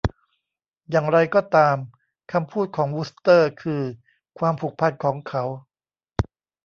[0.89, 1.75] อย่างไรก็ตาม
[2.31, 3.81] คำพูดของวูสเตอร์คือ
[4.39, 5.43] ความผูกพันของเขา